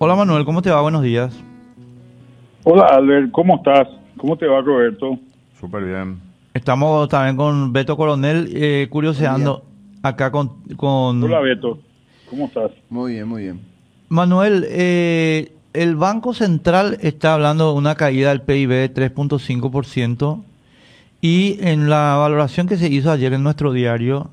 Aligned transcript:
Hola 0.00 0.14
Manuel, 0.14 0.44
¿cómo 0.44 0.62
te 0.62 0.70
va? 0.70 0.80
Buenos 0.80 1.02
días. 1.02 1.36
Hola 2.62 2.86
Albert, 2.86 3.32
¿cómo 3.32 3.56
estás? 3.56 3.88
¿Cómo 4.16 4.36
te 4.36 4.46
va 4.46 4.60
Roberto? 4.60 5.18
Súper 5.58 5.86
bien. 5.86 6.20
Estamos 6.54 7.08
también 7.08 7.36
con 7.36 7.72
Beto 7.72 7.96
Coronel, 7.96 8.48
eh, 8.54 8.86
curioseando 8.90 9.64
acá 10.00 10.30
con, 10.30 10.62
con... 10.76 11.20
Hola 11.24 11.40
Beto, 11.40 11.80
¿cómo 12.30 12.46
estás? 12.46 12.70
Muy 12.88 13.14
bien, 13.14 13.26
muy 13.26 13.42
bien. 13.42 13.60
Manuel, 14.08 14.66
eh, 14.68 15.50
el 15.72 15.96
Banco 15.96 16.32
Central 16.32 16.98
está 17.00 17.34
hablando 17.34 17.72
de 17.72 17.78
una 17.78 17.96
caída 17.96 18.28
del 18.28 18.42
PIB 18.42 18.68
de 18.68 18.94
3.5% 18.94 20.44
y 21.20 21.58
en 21.60 21.90
la 21.90 22.14
valoración 22.14 22.68
que 22.68 22.76
se 22.76 22.86
hizo 22.86 23.10
ayer 23.10 23.32
en 23.32 23.42
nuestro 23.42 23.72
diario 23.72 24.30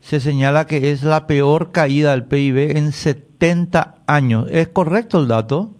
se 0.00 0.20
señala 0.20 0.66
que 0.66 0.90
es 0.90 1.02
la 1.02 1.26
peor 1.26 1.70
caída 1.70 2.12
del 2.12 2.24
PIB 2.24 2.78
en 2.78 2.92
70 2.92 3.25
años. 4.06 4.48
¿Es 4.50 4.68
correcto 4.68 5.20
el 5.20 5.28
dato? 5.28 5.70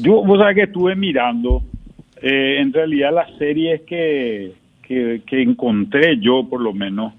Yo, 0.00 0.24
vos 0.24 0.38
sabés 0.38 0.56
que 0.56 0.62
estuve 0.62 0.96
mirando, 0.96 1.62
eh, 2.20 2.58
en 2.60 2.72
realidad 2.72 3.12
las 3.12 3.36
series 3.38 3.82
que, 3.82 4.54
que, 4.82 5.22
que 5.26 5.42
encontré 5.42 6.18
yo 6.20 6.48
por 6.48 6.60
lo 6.60 6.72
menos 6.72 7.12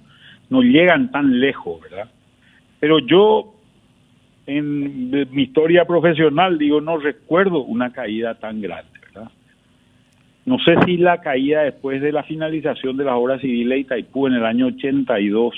no 0.49 0.61
llegan 0.61 1.11
tan 1.11 1.39
lejos, 1.39 1.81
¿verdad? 1.81 2.09
Pero 2.79 2.99
yo 2.99 3.55
en 4.47 5.09
mi 5.31 5.43
historia 5.43 5.85
profesional, 5.85 6.57
digo, 6.57 6.81
no 6.81 6.97
recuerdo 6.97 7.63
una 7.63 7.91
caída 7.91 8.35
tan 8.35 8.61
grande, 8.61 8.91
¿verdad? 9.01 9.31
No 10.45 10.59
sé 10.59 10.75
si 10.85 10.97
la 10.97 11.21
caída 11.21 11.63
después 11.63 12.01
de 12.01 12.11
la 12.11 12.23
finalización 12.23 12.97
de 12.97 13.05
las 13.05 13.15
obras 13.15 13.41
civiles 13.41 13.69
de 13.69 13.79
Itaipú 13.79 14.27
en 14.27 14.33
el 14.33 14.45
año 14.45 14.67
82, 14.67 15.55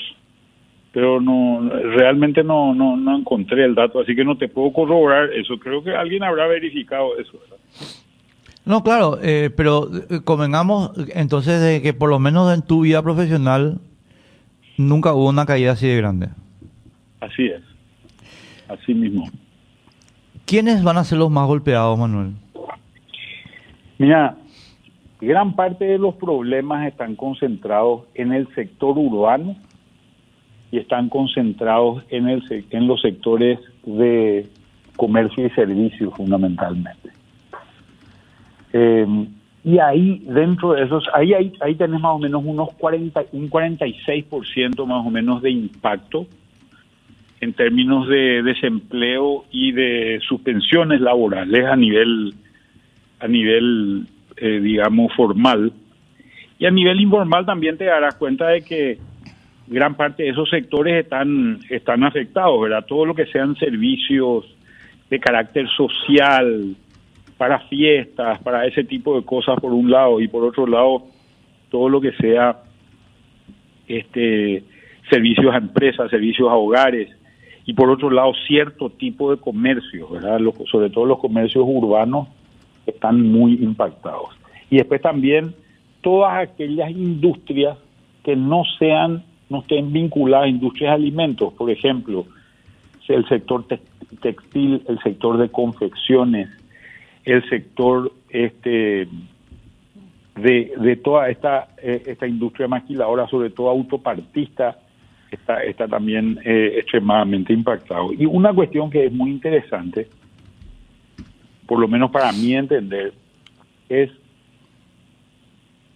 pero 0.92 1.20
no 1.20 1.68
realmente 1.70 2.42
no, 2.42 2.74
no, 2.74 2.96
no 2.96 3.18
encontré 3.18 3.64
el 3.64 3.74
dato, 3.74 4.00
así 4.00 4.14
que 4.16 4.24
no 4.24 4.36
te 4.36 4.48
puedo 4.48 4.72
corroborar 4.72 5.32
eso. 5.32 5.58
Creo 5.58 5.82
que 5.82 5.94
alguien 5.94 6.22
habrá 6.22 6.46
verificado 6.46 7.18
eso, 7.18 7.32
¿verdad? 7.40 7.56
No, 8.64 8.82
claro, 8.82 9.18
eh, 9.22 9.50
pero 9.56 9.88
eh, 10.10 10.20
convengamos 10.24 10.92
entonces 11.14 11.60
de 11.60 11.80
que 11.80 11.94
por 11.94 12.10
lo 12.10 12.18
menos 12.18 12.54
en 12.54 12.62
tu 12.62 12.82
vida 12.82 13.02
profesional 13.02 13.78
nunca 14.76 15.14
hubo 15.14 15.28
una 15.28 15.46
caída 15.46 15.72
así 15.72 15.86
de 15.86 15.96
grande. 15.96 16.28
Así 17.20 17.46
es, 17.46 17.62
así 18.68 18.94
mismo. 18.94 19.24
¿Quiénes 20.44 20.82
van 20.82 20.96
a 20.96 21.04
ser 21.04 21.18
los 21.18 21.30
más 21.30 21.46
golpeados, 21.46 21.98
Manuel? 21.98 22.32
Mira, 23.98 24.36
gran 25.20 25.54
parte 25.56 25.84
de 25.84 25.98
los 25.98 26.14
problemas 26.14 26.86
están 26.86 27.16
concentrados 27.16 28.02
en 28.14 28.32
el 28.32 28.48
sector 28.54 28.96
urbano 28.96 29.56
y 30.70 30.78
están 30.78 31.08
concentrados 31.08 32.04
en, 32.10 32.28
el, 32.28 32.42
en 32.70 32.86
los 32.86 33.00
sectores 33.00 33.58
de 33.84 34.46
comercio 34.96 35.46
y 35.46 35.50
servicios 35.50 36.14
fundamentalmente. 36.14 37.10
Eh, 38.72 39.06
y 39.64 39.78
ahí, 39.78 40.22
dentro 40.26 40.72
de 40.72 40.84
esos, 40.84 41.04
ahí, 41.14 41.34
ahí, 41.34 41.52
ahí 41.60 41.74
tenés 41.74 42.00
más 42.00 42.12
o 42.12 42.18
menos 42.18 42.42
unos 42.44 42.72
40, 42.74 43.24
un 43.32 43.50
46% 43.50 44.86
más 44.86 45.06
o 45.06 45.10
menos 45.10 45.42
de 45.42 45.50
impacto 45.50 46.26
en 47.40 47.52
términos 47.52 48.08
de 48.08 48.42
desempleo 48.42 49.44
y 49.50 49.72
de 49.72 50.20
suspensiones 50.26 51.00
laborales 51.00 51.66
a 51.66 51.76
nivel 51.76 52.34
a 53.20 53.28
nivel, 53.28 54.06
eh, 54.36 54.60
digamos, 54.60 55.12
formal. 55.14 55.72
Y 56.58 56.66
a 56.66 56.70
nivel 56.70 57.00
informal 57.00 57.44
también 57.46 57.76
te 57.76 57.84
darás 57.84 58.14
cuenta 58.14 58.48
de 58.48 58.62
que 58.62 58.98
gran 59.68 59.96
parte 59.96 60.22
de 60.22 60.30
esos 60.30 60.48
sectores 60.48 61.04
están, 61.04 61.60
están 61.68 62.04
afectados, 62.04 62.60
¿verdad? 62.60 62.84
Todo 62.86 63.04
lo 63.06 63.14
que 63.14 63.26
sean 63.26 63.54
servicios 63.56 64.44
de 65.10 65.20
carácter 65.20 65.68
social, 65.76 66.76
para 67.38 67.60
fiestas, 67.68 68.42
para 68.42 68.66
ese 68.66 68.84
tipo 68.84 69.18
de 69.18 69.24
cosas 69.24 69.58
por 69.60 69.72
un 69.72 69.90
lado, 69.90 70.20
y 70.20 70.28
por 70.28 70.44
otro 70.44 70.66
lado, 70.66 71.04
todo 71.70 71.88
lo 71.88 72.00
que 72.00 72.12
sea 72.12 72.58
este 73.86 74.64
servicios 75.08 75.54
a 75.54 75.58
empresas, 75.58 76.10
servicios 76.10 76.50
a 76.50 76.54
hogares, 76.54 77.08
y 77.64 77.72
por 77.74 77.90
otro 77.90 78.10
lado, 78.10 78.32
cierto 78.46 78.90
tipo 78.90 79.30
de 79.30 79.40
comercios, 79.40 80.10
¿verdad? 80.10 80.40
Sobre 80.70 80.90
todo 80.90 81.06
los 81.06 81.18
comercios 81.18 81.64
urbanos 81.66 82.28
están 82.86 83.22
muy 83.22 83.54
impactados. 83.54 84.30
Y 84.70 84.76
después 84.76 85.00
también 85.00 85.54
todas 86.00 86.48
aquellas 86.48 86.90
industrias 86.90 87.78
que 88.24 88.36
no 88.36 88.62
sean, 88.78 89.22
no 89.50 89.60
estén 89.60 89.92
vinculadas 89.92 90.46
a 90.46 90.48
industrias 90.48 90.90
de 90.90 90.94
alimentos, 90.96 91.52
por 91.54 91.70
ejemplo, 91.70 92.26
el 93.08 93.26
sector 93.28 93.66
te- 93.66 93.80
textil, 94.20 94.82
el 94.86 94.98
sector 95.00 95.38
de 95.38 95.48
confecciones, 95.48 96.48
el 97.24 97.48
sector 97.48 98.12
este 98.28 99.08
de, 100.36 100.72
de 100.78 100.96
toda 100.96 101.30
esta 101.30 101.68
eh, 101.82 102.02
esta 102.06 102.26
industria 102.26 102.68
maquiladora, 102.68 103.26
sobre 103.28 103.50
todo 103.50 103.70
autopartista, 103.70 104.78
está, 105.30 105.62
está 105.64 105.88
también 105.88 106.38
eh, 106.44 106.74
extremadamente 106.78 107.52
impactado. 107.52 108.12
Y 108.12 108.26
una 108.26 108.52
cuestión 108.52 108.90
que 108.90 109.06
es 109.06 109.12
muy 109.12 109.30
interesante, 109.30 110.08
por 111.66 111.78
lo 111.78 111.88
menos 111.88 112.10
para 112.10 112.30
mí 112.32 112.54
entender, 112.54 113.14
es 113.88 114.10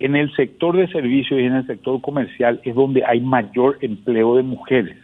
en 0.04 0.16
el 0.16 0.34
sector 0.34 0.76
de 0.76 0.88
servicios 0.88 1.40
y 1.40 1.44
en 1.44 1.54
el 1.54 1.66
sector 1.66 2.00
comercial 2.00 2.60
es 2.64 2.74
donde 2.74 3.04
hay 3.04 3.20
mayor 3.20 3.78
empleo 3.80 4.36
de 4.36 4.42
mujeres. 4.42 4.96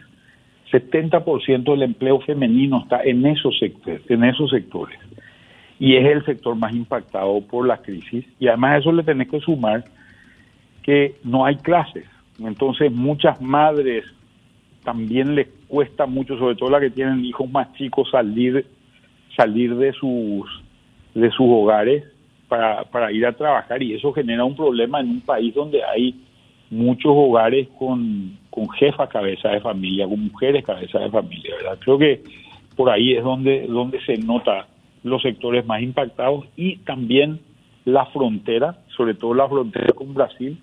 70% 0.71 1.63
del 1.63 1.83
empleo 1.83 2.19
femenino 2.19 2.81
está 2.81 3.01
en 3.03 3.25
esos 3.25 3.57
sectores, 3.57 4.01
en 4.09 4.23
esos 4.23 4.51
sectores. 4.51 4.99
Y 5.79 5.95
es 5.95 6.05
el 6.05 6.25
sector 6.25 6.55
más 6.55 6.73
impactado 6.73 7.41
por 7.41 7.65
la 7.65 7.77
crisis. 7.77 8.25
Y 8.39 8.47
además 8.47 8.71
a 8.71 8.77
eso 8.79 8.91
le 8.91 9.03
tenés 9.03 9.29
que 9.29 9.39
sumar 9.39 9.85
que 10.83 11.15
no 11.23 11.45
hay 11.45 11.55
clases. 11.55 12.05
Entonces 12.39 12.91
muchas 12.91 13.41
madres 13.41 14.05
también 14.83 15.35
les 15.35 15.47
cuesta 15.67 16.05
mucho, 16.05 16.37
sobre 16.37 16.55
todo 16.55 16.69
las 16.69 16.81
que 16.81 16.89
tienen 16.89 17.23
hijos 17.25 17.49
más 17.49 17.73
chicos, 17.73 18.09
salir 18.11 18.65
salir 19.35 19.75
de 19.75 19.93
sus 19.93 20.45
de 21.13 21.29
sus 21.31 21.47
hogares 21.47 22.03
para, 22.49 22.83
para 22.83 23.11
ir 23.11 23.25
a 23.25 23.31
trabajar 23.31 23.81
y 23.81 23.93
eso 23.93 24.11
genera 24.11 24.43
un 24.43 24.55
problema 24.55 24.99
en 24.99 25.09
un 25.09 25.21
país 25.21 25.53
donde 25.53 25.81
hay 25.83 26.15
muchos 26.69 27.11
hogares 27.15 27.67
con, 27.77 28.37
con 28.49 28.69
jefas 28.71 29.09
cabeza 29.09 29.49
de 29.49 29.61
familia, 29.61 30.07
con 30.07 30.27
mujeres 30.27 30.65
cabeza 30.65 30.99
de 30.99 31.09
familia, 31.09 31.55
¿verdad? 31.55 31.79
Creo 31.79 31.97
que 31.97 32.23
por 32.75 32.89
ahí 32.89 33.13
es 33.13 33.23
donde, 33.23 33.67
donde 33.67 34.01
se 34.01 34.17
nota 34.17 34.67
los 35.03 35.21
sectores 35.21 35.65
más 35.65 35.81
impactados 35.81 36.45
y 36.57 36.77
también 36.77 37.39
la 37.85 38.05
frontera, 38.07 38.77
sobre 38.95 39.13
todo 39.13 39.33
la 39.33 39.47
frontera 39.47 39.93
con 39.93 40.13
Brasil, 40.13 40.59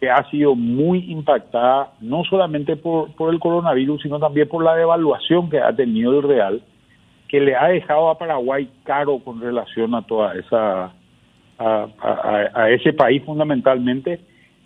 que 0.00 0.10
ha 0.10 0.28
sido 0.30 0.54
muy 0.54 1.10
impactada 1.10 1.92
no 2.00 2.24
solamente 2.24 2.76
por, 2.76 3.14
por 3.14 3.32
el 3.32 3.40
coronavirus, 3.40 4.02
sino 4.02 4.18
también 4.18 4.48
por 4.48 4.62
la 4.62 4.74
devaluación 4.74 5.48
que 5.48 5.60
ha 5.60 5.74
tenido 5.74 6.18
el 6.18 6.22
real, 6.22 6.62
que 7.28 7.40
le 7.40 7.56
ha 7.56 7.68
dejado 7.68 8.08
a 8.08 8.18
Paraguay 8.18 8.68
caro 8.84 9.18
con 9.18 9.40
relación 9.40 9.94
a 9.94 10.02
toda 10.02 10.34
esa 10.34 10.92
a, 11.58 12.70
ese 12.70 12.92
país 12.92 13.22
fundamentalmente. 13.24 14.20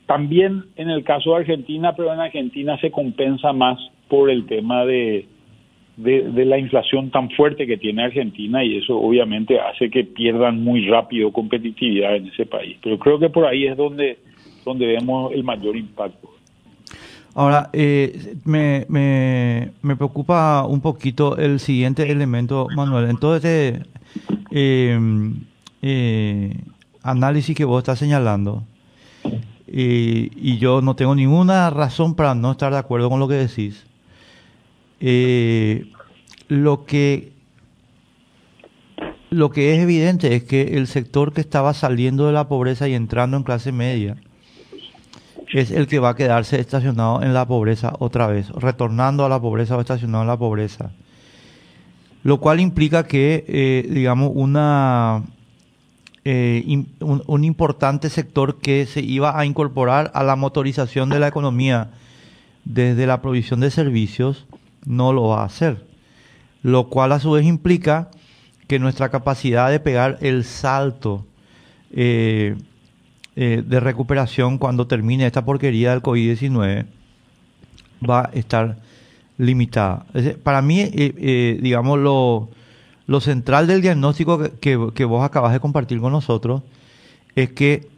También 0.06 0.65
en 0.76 0.91
el 0.91 1.04
caso 1.04 1.31
de 1.31 1.37
Argentina, 1.37 1.94
pero 1.94 2.12
en 2.12 2.21
Argentina 2.21 2.76
se 2.81 2.91
compensa 2.91 3.53
más 3.53 3.78
por 4.09 4.28
el 4.28 4.47
tema 4.47 4.84
de, 4.84 5.26
de, 5.97 6.31
de 6.32 6.44
la 6.44 6.59
inflación 6.59 7.10
tan 7.10 7.31
fuerte 7.31 7.66
que 7.66 7.76
tiene 7.76 8.03
Argentina 8.03 8.65
y 8.65 8.78
eso 8.78 8.98
obviamente 8.98 9.60
hace 9.60 9.88
que 9.88 10.04
pierdan 10.04 10.65
muy 10.65 10.88
rápido 10.88 11.32
competitividad 11.32 12.16
en 12.16 12.27
ese 12.28 12.44
país. 12.44 12.77
Pero 12.82 12.98
creo 12.98 13.21
que 13.21 13.31
por 13.31 13.47
ahí 13.47 13.66
es 13.66 13.77
donde, 13.77 14.19
donde 14.65 14.87
vemos 14.87 15.32
el 15.32 15.44
mayor 15.44 15.77
impacto. 15.77 16.40
Ahora, 17.34 17.70
eh, 17.72 18.36
me, 18.44 18.86
me, 18.88 19.72
me 19.82 19.97
preocupa 19.97 20.66
un 20.66 20.80
poquito 20.80 21.36
el 21.36 21.60
siguiente 21.60 22.10
elemento, 22.10 22.66
Manuel. 22.74 23.09
En 23.09 23.18
todo 23.18 23.36
este 23.36 23.82
eh, 24.50 24.98
eh, 25.82 26.56
análisis 27.03 27.56
que 27.56 27.65
vos 27.65 27.78
estás 27.78 27.98
señalando, 27.98 28.65
eh, 29.68 30.30
y 30.34 30.59
yo 30.59 30.82
no 30.82 30.97
tengo 30.97 31.15
ninguna 31.15 31.71
razón 31.71 32.15
para 32.16 32.34
no 32.34 32.53
estar 32.53 32.72
de 32.72 32.78
acuerdo 32.78 33.09
con 33.09 33.21
lo 33.21 33.28
que 33.28 33.34
decís, 33.34 33.86
eh, 35.00 35.86
lo 36.48 36.84
que 36.84 37.33
lo 39.30 39.50
que 39.50 39.74
es 39.74 39.80
evidente 39.80 40.34
es 40.34 40.42
que 40.42 40.76
el 40.76 40.88
sector 40.88 41.33
que 41.33 41.41
estaba 41.41 41.72
saliendo 41.72 42.26
de 42.26 42.33
la 42.33 42.48
pobreza 42.48 42.88
y 42.88 42.94
entrando 42.94 43.36
en 43.36 43.44
clase 43.44 43.71
media 43.71 44.16
es 45.52 45.70
el 45.70 45.86
que 45.86 45.98
va 45.98 46.10
a 46.10 46.16
quedarse 46.16 46.60
estacionado 46.60 47.22
en 47.22 47.34
la 47.34 47.47
pobreza 47.47 47.92
otra 47.98 48.26
vez, 48.26 48.48
retornando 48.50 49.24
a 49.24 49.28
la 49.28 49.41
pobreza 49.41 49.76
o 49.76 49.80
estacionado 49.80 50.22
en 50.22 50.28
la 50.28 50.38
pobreza. 50.38 50.92
Lo 52.22 52.38
cual 52.38 52.60
implica 52.60 53.06
que, 53.06 53.44
eh, 53.48 53.88
digamos, 53.91 54.32
eh, 56.24 56.84
un, 57.00 57.22
un 57.26 57.44
importante 57.44 58.10
sector 58.10 58.58
que 58.58 58.86
se 58.86 59.00
iba 59.00 59.38
a 59.38 59.47
incorporar 59.47 60.10
a 60.14 60.22
la 60.22 60.36
motorización 60.36 61.08
de 61.08 61.18
la 61.18 61.28
economía 61.28 61.91
desde 62.64 63.06
la 63.06 63.22
provisión 63.22 63.60
de 63.60 63.70
servicios 63.70 64.47
no 64.84 65.12
lo 65.12 65.28
va 65.28 65.42
a 65.42 65.47
hacer. 65.47 65.86
lo 66.62 66.88
cual 66.88 67.12
a 67.12 67.20
su 67.20 67.30
vez 67.30 67.47
implica 67.47 68.10
que 68.66 68.78
nuestra 68.78 69.08
capacidad 69.08 69.70
de 69.70 69.80
pegar 69.80 70.18
el 70.20 70.44
salto 70.44 71.24
eh, 71.91 72.54
eh, 73.42 73.63
de 73.66 73.81
recuperación 73.81 74.59
cuando 74.59 74.87
termine 74.87 75.25
esta 75.25 75.47
porquería 75.47 75.92
del 75.92 76.03
COVID-19 76.03 76.84
va 78.07 78.27
a 78.27 78.31
estar 78.34 78.77
limitada. 79.39 80.04
Para 80.42 80.60
mí, 80.60 80.81
eh, 80.83 81.59
digamos, 81.63 81.98
lo, 82.01 83.21
central 83.22 83.66
del 83.66 83.81
diagnóstico 83.81 84.42
que, 84.60 84.77
vos 84.77 85.25
acabas 85.25 85.54
de 85.54 85.60
compartir 85.60 86.01
con 86.01 86.13
nosotros 86.13 86.65
es 87.34 87.51
que 87.53 87.89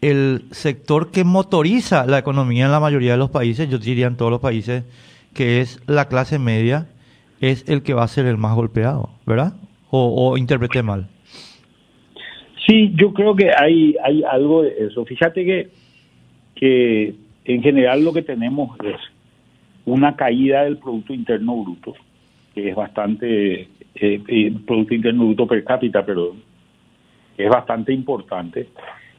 el 0.00 0.46
sector 0.50 1.12
que 1.12 1.22
motoriza 1.22 2.04
la 2.06 2.18
economía 2.18 2.64
en 2.64 2.72
la 2.72 2.80
mayoría 2.80 3.12
de 3.12 3.18
los 3.18 3.30
países, 3.30 3.70
yo 3.70 3.78
diría 3.78 4.08
en 4.08 4.16
todos 4.16 4.32
los 4.32 4.40
países, 4.40 4.82
que 5.34 5.60
es 5.60 5.78
la 5.86 6.08
clase 6.08 6.40
media, 6.40 6.88
es 7.40 7.62
el 7.68 7.84
que 7.84 7.94
va 7.94 8.02
a 8.02 8.08
ser 8.08 8.26
el 8.26 8.38
más 8.38 8.56
golpeado, 8.56 9.10
¿verdad? 9.24 9.54
¿O, 9.90 10.36
interpreté 10.36 10.82
mal? 10.82 11.08
Sí, 12.68 12.92
yo 12.94 13.14
creo 13.14 13.34
que 13.34 13.50
hay, 13.50 13.96
hay 14.04 14.22
algo 14.22 14.62
de 14.62 14.74
eso. 14.78 15.06
Fíjate 15.06 15.42
que, 15.42 15.70
que 16.54 17.14
en 17.46 17.62
general 17.62 18.04
lo 18.04 18.12
que 18.12 18.22
tenemos 18.22 18.78
es 18.84 19.00
una 19.86 20.14
caída 20.14 20.64
del 20.64 20.76
Producto 20.76 21.14
Interno 21.14 21.56
Bruto, 21.56 21.94
que 22.54 22.68
es 22.68 22.76
bastante, 22.76 23.62
eh, 23.62 23.68
eh 23.94 24.52
Producto 24.66 24.94
Interno 24.94 25.24
Bruto 25.24 25.46
per 25.46 25.64
cápita, 25.64 26.04
perdón, 26.04 26.42
es 27.38 27.48
bastante 27.48 27.94
importante. 27.94 28.68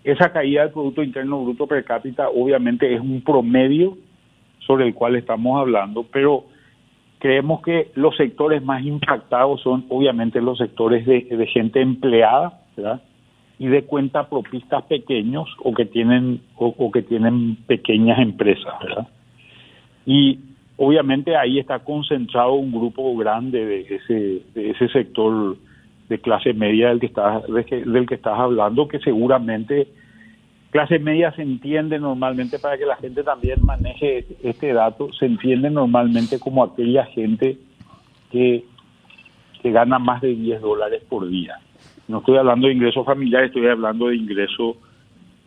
Esa 0.03 0.31
caída 0.31 0.61
del 0.61 0.71
Producto 0.71 1.01
Interno 1.01 1.43
Bruto 1.43 1.65
per 1.65 1.83
cápita 1.83 2.29
obviamente 2.29 2.93
es 2.93 3.01
un 3.01 3.21
promedio 3.21 3.97
sobre 4.59 4.85
el 4.85 4.93
cual 4.93 5.15
estamos 5.15 5.59
hablando, 5.59 6.03
pero 6.03 6.45
creemos 7.17 7.63
que 7.63 7.89
los 7.95 8.15
sectores 8.15 8.63
más 8.63 8.83
impactados 8.85 9.61
son 9.61 9.85
obviamente 9.89 10.39
los 10.39 10.59
sectores 10.59 11.03
de, 11.07 11.49
gente 11.51 11.81
empleada, 11.81 12.61
¿verdad? 12.77 13.01
Y 13.59 13.67
de 13.67 13.83
cuenta 13.83 14.29
propistas 14.29 14.83
pequeños 14.85 15.47
o 15.61 15.73
que 15.73 15.85
tienen 15.85 16.41
o, 16.56 16.91
que 16.91 17.01
tienen 17.01 17.57
pequeñas 17.67 18.19
empresas, 18.19 18.73
¿verdad? 18.81 19.07
Y 20.06 20.39
obviamente 20.77 21.35
ahí 21.35 21.59
está 21.59 21.79
concentrado 21.79 22.53
un 22.53 22.71
grupo 22.71 23.15
grande 23.17 23.65
de 23.65 23.81
ese 23.81 24.41
de 24.56 24.71
ese 24.71 24.88
sector 24.88 25.57
de 26.07 26.19
clase 26.19 26.53
media 26.53 26.89
del 26.89 27.00
que 27.00 27.07
estás 27.07 27.44
del 27.47 28.07
que 28.07 28.15
estás 28.15 28.39
hablando 28.39 28.88
que 28.88 29.00
seguramente 29.00 29.89
clase 30.71 31.00
media 31.00 31.31
se 31.33 31.41
entiende 31.41 32.00
normalmente 32.00 32.59
para 32.59 32.77
que 32.77 32.85
la 32.85 32.95
gente 32.95 33.23
también 33.23 33.59
maneje 33.65 34.25
este 34.44 34.73
dato, 34.73 35.11
se 35.13 35.25
entiende 35.25 35.69
normalmente 35.69 36.39
como 36.39 36.63
aquella 36.63 37.06
gente 37.06 37.57
que, 38.31 38.63
que 39.61 39.71
gana 39.71 40.00
más 40.00 40.21
de 40.21 40.35
10 40.35 40.61
dólares 40.61 41.03
por 41.09 41.27
día. 41.27 41.59
No 42.09 42.17
estoy 42.17 42.38
hablando 42.38 42.67
de 42.67 42.73
ingreso 42.73 43.03
familiar, 43.03 43.44
estoy 43.44 43.67
hablando 43.67 44.07
de 44.07 44.15
ingreso 44.15 44.77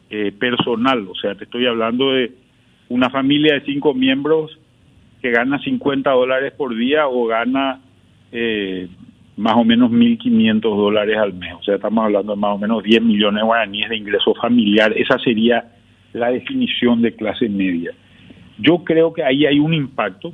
eh, 0.09 0.31
personal, 0.31 1.09
o 1.11 1.14
sea, 1.17 1.35
te 1.35 1.44
estoy 1.44 1.67
hablando 1.67 2.12
de 2.12 2.31
una 2.88 3.11
familia 3.11 3.55
de 3.55 3.62
cinco 3.62 3.94
miembros 3.94 4.56
que 5.20 5.32
gana 5.32 5.59
50 5.59 6.09
dólares 6.11 6.53
por 6.56 6.76
día 6.76 7.09
o 7.09 7.26
gana 7.26 7.81
eh, 8.31 8.88
más 9.37 9.56
o 9.56 9.64
menos 9.64 9.91
1.500 9.91 10.61
dólares 10.61 11.19
al 11.19 11.32
mes. 11.32 11.53
O 11.55 11.62
sea, 11.64 11.75
estamos 11.75 12.05
hablando 12.05 12.35
de 12.35 12.41
más 12.41 12.55
o 12.55 12.59
menos 12.59 12.85
10 12.85 13.03
millones 13.03 13.41
de 13.41 13.47
guaraníes 13.47 13.88
de 13.88 13.97
ingreso 13.97 14.32
familiar. 14.35 14.93
Esa 14.97 15.19
sería 15.19 15.64
la 16.12 16.31
definición 16.31 17.03
de 17.03 17.12
clase 17.17 17.49
media. 17.49 17.93
Yo 18.59 18.85
creo 18.85 19.12
que 19.12 19.25
ahí 19.25 19.47
hay 19.47 19.59
un 19.59 19.75
impacto, 19.75 20.32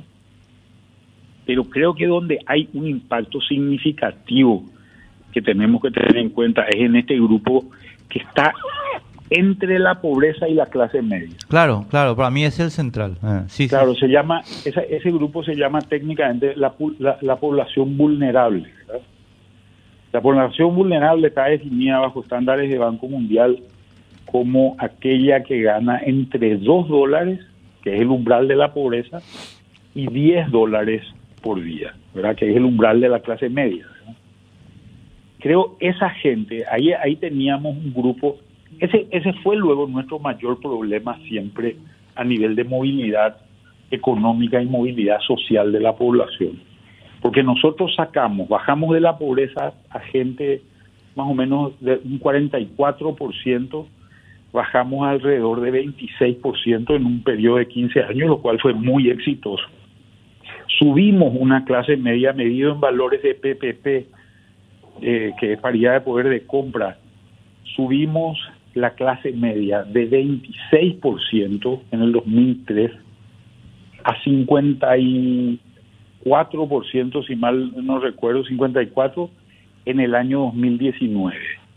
pero 1.47 1.63
creo 1.63 1.95
que 1.95 2.05
donde 2.05 2.37
hay 2.45 2.69
un 2.73 2.87
impacto 2.87 3.41
significativo 3.41 4.63
que 5.31 5.41
tenemos 5.41 5.81
que 5.81 5.91
tener 5.91 6.17
en 6.17 6.29
cuenta 6.29 6.63
es 6.63 6.81
en 6.81 6.95
este 6.95 7.15
grupo 7.15 7.65
que 8.09 8.19
está 8.19 8.53
entre 9.29 9.77
la 9.77 10.01
pobreza 10.01 10.47
y 10.47 10.55
la 10.55 10.65
clase 10.65 11.01
media. 11.01 11.35
Claro, 11.47 11.85
claro, 11.89 12.15
para 12.15 12.31
mí 12.31 12.45
es 12.45 12.59
el 12.59 12.71
central. 12.71 13.17
Ah, 13.21 13.43
sí, 13.47 13.67
claro, 13.67 13.93
se 13.93 14.07
llama 14.07 14.41
ese 14.65 15.11
grupo 15.11 15.43
se 15.43 15.55
llama 15.55 15.81
técnicamente 15.81 16.55
la, 16.55 16.73
la 17.21 17.35
población 17.35 17.95
vulnerable. 17.95 18.71
La 20.11 20.21
población 20.21 20.75
vulnerable 20.75 21.27
está 21.27 21.45
definida 21.45 21.99
bajo 21.99 22.21
estándares 22.21 22.69
de 22.69 22.79
Banco 22.79 23.07
Mundial 23.07 23.59
como 24.25 24.75
aquella 24.79 25.43
que 25.43 25.61
gana 25.61 25.99
entre 26.03 26.57
2 26.57 26.87
dólares, 26.87 27.39
que 27.83 27.95
es 27.95 28.01
el 28.01 28.07
umbral 28.07 28.47
de 28.47 28.55
la 28.55 28.73
pobreza, 28.73 29.21
y 29.93 30.07
10 30.07 30.51
dólares 30.51 31.03
por 31.41 31.61
día, 31.61 31.93
¿verdad? 32.13 32.35
que 32.35 32.49
es 32.49 32.55
el 32.55 32.65
umbral 32.65 33.01
de 33.01 33.09
la 33.09 33.19
clase 33.19 33.49
media. 33.49 33.85
Creo 35.39 35.77
esa 35.79 36.09
gente, 36.09 36.65
ahí, 36.69 36.91
ahí 36.93 37.15
teníamos 37.15 37.75
un 37.75 37.93
grupo, 37.93 38.37
ese, 38.79 39.07
ese 39.11 39.33
fue 39.41 39.55
luego 39.55 39.87
nuestro 39.87 40.19
mayor 40.19 40.59
problema 40.59 41.17
siempre 41.27 41.75
a 42.15 42.23
nivel 42.23 42.55
de 42.55 42.63
movilidad 42.63 43.37
económica 43.91 44.61
y 44.61 44.65
movilidad 44.65 45.19
social 45.21 45.71
de 45.71 45.79
la 45.79 45.95
población 45.95 46.69
porque 47.21 47.43
nosotros 47.43 47.93
sacamos, 47.95 48.47
bajamos 48.47 48.93
de 48.93 49.01
la 49.01 49.17
pobreza 49.17 49.73
a 49.89 49.99
gente 49.99 50.61
más 51.15 51.27
o 51.27 51.33
menos 51.33 51.73
de 51.81 51.99
un 52.05 52.19
44%, 52.19 53.85
bajamos 54.53 55.07
alrededor 55.07 55.59
de 55.59 55.85
26% 55.85 56.95
en 56.95 57.05
un 57.05 57.23
periodo 57.23 57.57
de 57.57 57.67
15 57.67 58.03
años, 58.03 58.29
lo 58.29 58.41
cual 58.41 58.59
fue 58.59 58.73
muy 58.73 59.09
exitoso. 59.09 59.63
Subimos 60.77 61.33
una 61.37 61.65
clase 61.65 61.97
media 61.97 62.31
medido 62.31 62.71
en 62.71 62.79
valores 62.79 63.21
de 63.21 63.35
PPP, 63.35 64.07
eh, 65.01 65.33
que 65.39 65.53
es 65.53 65.59
paridad 65.59 65.93
de 65.93 66.01
poder 66.01 66.29
de 66.29 66.45
compra. 66.45 66.97
Subimos 67.75 68.37
la 68.73 68.91
clase 68.91 69.31
media 69.31 69.83
de 69.83 70.09
26% 70.09 71.81
en 71.91 72.01
el 72.01 72.11
2003 72.11 72.91
a 74.03 74.23
50 74.23 74.97
y 74.97 75.59
4%, 76.23 77.27
si 77.27 77.35
mal 77.35 77.71
no 77.83 77.99
recuerdo, 77.99 78.43
54 78.43 79.29
en 79.85 79.99
el 79.99 80.15
año 80.15 80.39
2019. 80.45 81.35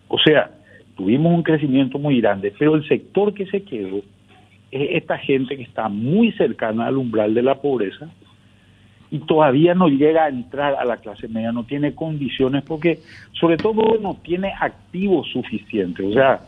O 0.08 0.18
sea, 0.18 0.50
tuvimos 0.96 1.34
un 1.34 1.42
crecimiento 1.42 1.98
muy 1.98 2.20
grande, 2.20 2.52
pero 2.58 2.74
el 2.74 2.86
sector 2.86 3.34
que 3.34 3.46
se 3.46 3.62
quedó 3.62 3.98
es 4.70 4.88
esta 5.02 5.18
gente 5.18 5.56
que 5.56 5.62
está 5.62 5.88
muy 5.88 6.32
cercana 6.32 6.86
al 6.86 6.96
umbral 6.96 7.34
de 7.34 7.42
la 7.42 7.60
pobreza 7.60 8.10
y 9.12 9.18
todavía 9.18 9.74
no 9.74 9.88
llega 9.88 10.24
a 10.24 10.28
entrar 10.30 10.74
a 10.74 10.86
la 10.86 10.96
clase 10.96 11.28
media, 11.28 11.52
no 11.52 11.64
tiene 11.64 11.94
condiciones 11.94 12.64
porque 12.64 13.00
sobre 13.32 13.58
todo 13.58 13.98
no 14.00 14.16
tiene 14.22 14.54
activos 14.58 15.28
suficientes, 15.30 16.06
o 16.06 16.12
sea, 16.14 16.40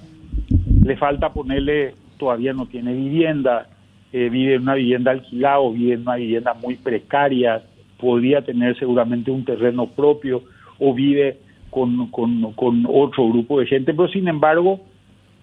le 0.83 0.97
falta 0.97 1.31
ponerle, 1.31 1.95
todavía 2.17 2.55
no 2.55 2.65
tiene 2.65 2.95
vivienda, 2.95 3.69
eh, 4.15 4.31
vive 4.31 4.55
en 4.55 4.63
una 4.63 4.77
vivienda 4.77 5.11
alquilada 5.11 5.61
o 5.61 5.75
vive 5.75 5.93
en 5.93 6.01
una 6.01 6.17
vivienda 6.17 6.55
muy 6.55 6.77
precaria, 6.77 7.63
podría 7.99 8.41
tener 8.41 8.79
seguramente 8.79 9.31
un 9.31 9.45
terreno 9.45 9.87
propio 9.87 10.43
o 10.79 10.95
vive 10.95 11.37
con, 11.69 12.07
con, 12.11 12.87
otro 12.89 13.29
grupo 13.29 13.61
de 13.61 13.67
gente, 13.67 13.93
pero 13.93 14.09
sin 14.09 14.27
embargo 14.27 14.81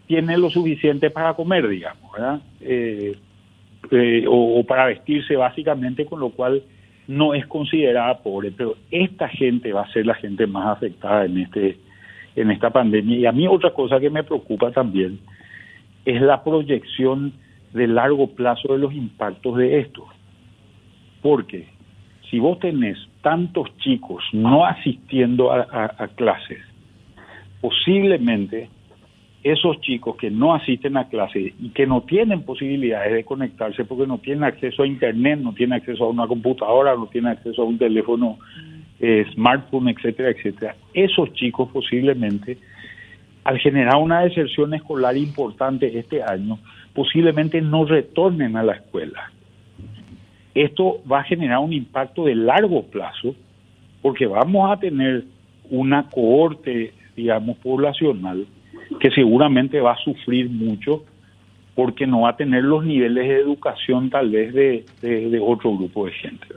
tiene 0.07 0.39
lo 0.39 0.49
suficiente 0.49 1.11
para 1.11 1.35
comer, 1.35 1.67
digamos, 1.67 2.11
¿verdad? 2.13 2.41
Eh, 2.61 3.15
eh, 3.91 4.25
o, 4.27 4.63
para 4.63 4.87
vestirse 4.87 5.35
básicamente, 5.35 6.05
con 6.05 6.19
lo 6.19 6.31
cual 6.31 6.63
no 7.11 7.33
es 7.33 7.45
considerada 7.47 8.19
pobre, 8.19 8.51
pero 8.51 8.77
esta 8.89 9.27
gente 9.27 9.73
va 9.73 9.81
a 9.81 9.91
ser 9.91 10.05
la 10.05 10.15
gente 10.15 10.47
más 10.47 10.77
afectada 10.77 11.25
en 11.25 11.37
este 11.39 11.77
en 12.37 12.49
esta 12.49 12.69
pandemia. 12.69 13.17
Y 13.17 13.25
a 13.25 13.33
mí 13.33 13.45
otra 13.47 13.71
cosa 13.71 13.99
que 13.99 14.09
me 14.09 14.23
preocupa 14.23 14.71
también 14.71 15.19
es 16.05 16.21
la 16.21 16.41
proyección 16.41 17.33
de 17.73 17.87
largo 17.87 18.27
plazo 18.27 18.71
de 18.71 18.79
los 18.79 18.93
impactos 18.93 19.57
de 19.57 19.79
esto. 19.79 20.07
Porque 21.21 21.67
si 22.29 22.39
vos 22.39 22.57
tenés 22.59 22.97
tantos 23.21 23.67
chicos 23.79 24.23
no 24.31 24.65
asistiendo 24.65 25.51
a, 25.51 26.07
clases, 26.15 26.59
posiblemente 27.59 28.69
esos 29.43 29.81
chicos 29.81 30.15
que 30.17 30.29
no 30.29 30.53
asisten 30.53 30.97
a 30.97 31.07
clases 31.07 31.53
y 31.59 31.69
que 31.69 31.87
no 31.87 32.01
tienen 32.01 32.43
posibilidades 32.43 33.13
de 33.13 33.23
conectarse 33.23 33.85
porque 33.85 34.05
no 34.05 34.19
tienen 34.19 34.43
acceso 34.43 34.83
a 34.83 34.87
internet, 34.87 35.39
no 35.39 35.53
tienen 35.53 35.79
acceso 35.79 36.05
a 36.05 36.09
una 36.09 36.27
computadora, 36.27 36.95
no 36.95 37.07
tienen 37.07 37.31
acceso 37.31 37.63
a 37.63 37.65
un 37.65 37.77
teléfono 37.77 38.37
eh, 38.99 39.25
smartphone, 39.33 39.89
etcétera, 39.89 40.29
etcétera, 40.29 40.75
esos 40.93 41.33
chicos 41.33 41.69
posiblemente 41.73 42.57
al 43.43 43.57
generar 43.57 43.95
una 43.95 44.21
deserción 44.21 44.73
escolar 44.75 45.17
importante 45.17 45.97
este 45.97 46.21
año, 46.21 46.59
posiblemente 46.93 47.59
no 47.61 47.85
retornen 47.85 48.55
a 48.55 48.63
la 48.63 48.73
escuela. 48.73 49.31
Esto 50.53 51.01
va 51.11 51.21
a 51.21 51.23
generar 51.23 51.59
un 51.59 51.73
impacto 51.73 52.25
de 52.25 52.35
largo 52.35 52.83
plazo 52.83 53.35
porque 54.03 54.27
vamos 54.27 54.71
a 54.71 54.79
tener 54.79 55.23
una 55.71 56.07
cohorte, 56.09 56.93
digamos, 57.15 57.57
poblacional 57.57 58.45
que 58.99 59.11
seguramente 59.11 59.79
va 59.79 59.93
a 59.93 59.97
sufrir 59.97 60.49
mucho 60.49 61.03
porque 61.75 62.05
no 62.05 62.21
va 62.21 62.29
a 62.29 62.37
tener 62.37 62.63
los 62.63 62.83
niveles 62.83 63.27
de 63.27 63.35
educación 63.39 64.09
tal 64.09 64.29
vez 64.29 64.53
de, 64.53 65.39
otro 65.41 65.75
grupo 65.77 66.05
de 66.05 66.11
gente. 66.11 66.47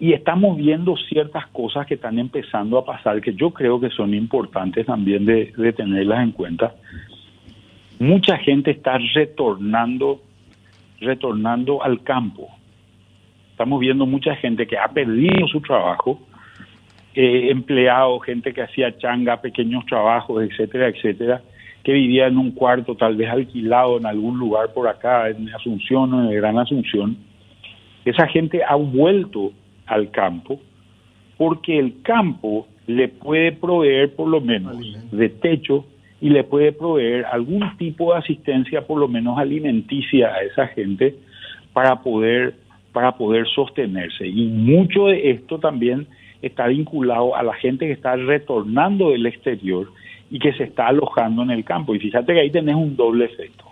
Y 0.00 0.12
estamos 0.12 0.56
viendo 0.56 0.96
ciertas 0.96 1.46
cosas 1.48 1.86
que 1.86 1.94
están 1.94 2.18
empezando 2.18 2.76
a 2.76 2.84
pasar 2.84 3.20
que 3.20 3.34
yo 3.34 3.50
creo 3.50 3.78
que 3.78 3.90
son 3.90 4.14
importantes 4.14 4.86
también 4.86 5.24
de, 5.24 5.52
de 5.56 5.72
tenerlas 5.72 6.24
en 6.24 6.32
cuenta. 6.32 6.74
Mucha 8.00 8.36
gente 8.38 8.72
está 8.72 8.98
retornando, 9.14 10.20
retornando 11.00 11.84
al 11.84 12.02
campo. 12.02 12.48
Estamos 13.52 13.78
viendo 13.78 14.06
mucha 14.06 14.34
gente 14.34 14.66
que 14.66 14.76
ha 14.76 14.88
perdido 14.88 15.46
su 15.46 15.60
trabajo, 15.60 16.20
eh, 17.14 17.50
empleados, 17.50 18.24
gente 18.24 18.52
que 18.52 18.62
hacía 18.62 18.96
changa, 18.98 19.40
pequeños 19.40 19.84
trabajos, 19.86 20.42
etcétera, 20.42 20.88
etcétera, 20.88 21.42
que 21.84 21.92
vivía 21.92 22.26
en 22.26 22.38
un 22.38 22.52
cuarto 22.52 22.94
tal 22.94 23.16
vez 23.16 23.28
alquilado 23.28 23.98
en 23.98 24.06
algún 24.06 24.38
lugar 24.38 24.72
por 24.72 24.88
acá, 24.88 25.28
en 25.28 25.52
Asunción 25.54 26.12
o 26.14 26.22
en 26.22 26.30
el 26.30 26.36
Gran 26.36 26.58
Asunción. 26.58 27.16
Esa 28.04 28.26
gente 28.28 28.62
ha 28.66 28.76
vuelto 28.76 29.52
al 29.86 30.10
campo 30.10 30.60
porque 31.36 31.78
el 31.78 32.02
campo 32.02 32.66
le 32.86 33.08
puede 33.08 33.52
proveer 33.52 34.14
por 34.14 34.28
lo 34.28 34.40
menos 34.40 34.76
de 35.10 35.28
techo 35.28 35.84
y 36.20 36.30
le 36.30 36.44
puede 36.44 36.72
proveer 36.72 37.24
algún 37.26 37.64
tipo 37.76 38.12
de 38.12 38.20
asistencia 38.20 38.86
por 38.86 38.98
lo 38.98 39.08
menos 39.08 39.38
alimenticia 39.38 40.32
a 40.32 40.42
esa 40.42 40.68
gente 40.68 41.16
para 41.72 42.00
poder 42.02 42.54
para 42.92 43.12
poder 43.12 43.46
sostenerse 43.48 44.26
y 44.26 44.46
mucho 44.46 45.06
de 45.06 45.30
esto 45.30 45.58
también 45.58 46.06
está 46.42 46.66
vinculado 46.66 47.36
a 47.36 47.42
la 47.42 47.54
gente 47.54 47.86
que 47.86 47.92
está 47.92 48.16
retornando 48.16 49.10
del 49.10 49.26
exterior 49.26 49.88
y 50.30 50.38
que 50.38 50.52
se 50.54 50.64
está 50.64 50.88
alojando 50.88 51.42
en 51.42 51.50
el 51.50 51.64
campo. 51.64 51.94
Y 51.94 52.00
fíjate 52.00 52.34
que 52.34 52.40
ahí 52.40 52.50
tenés 52.50 52.74
un 52.74 52.96
doble 52.96 53.26
efecto. 53.26 53.64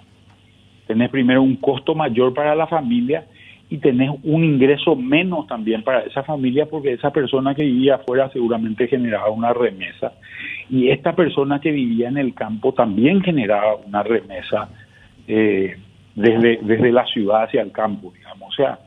Tenés 0.86 1.10
primero 1.10 1.42
un 1.42 1.56
costo 1.56 1.94
mayor 1.94 2.32
para 2.32 2.54
la 2.54 2.66
familia 2.66 3.26
y 3.68 3.78
tenés 3.78 4.10
un 4.24 4.44
ingreso 4.44 4.96
menos 4.96 5.46
también 5.46 5.82
para 5.82 6.00
esa 6.00 6.24
familia 6.24 6.66
porque 6.66 6.92
esa 6.92 7.10
persona 7.12 7.54
que 7.54 7.62
vivía 7.62 7.96
afuera 7.96 8.28
seguramente 8.30 8.88
generaba 8.88 9.30
una 9.30 9.52
remesa. 9.52 10.12
Y 10.68 10.88
esta 10.90 11.14
persona 11.14 11.60
que 11.60 11.70
vivía 11.70 12.08
en 12.08 12.18
el 12.18 12.34
campo 12.34 12.74
también 12.74 13.22
generaba 13.22 13.76
una 13.76 14.02
remesa 14.02 14.68
eh, 15.28 15.76
desde, 16.14 16.58
desde 16.62 16.92
la 16.92 17.06
ciudad 17.06 17.44
hacia 17.44 17.62
el 17.62 17.72
campo, 17.72 18.12
digamos. 18.12 18.48
O 18.48 18.52
sea, 18.52 18.78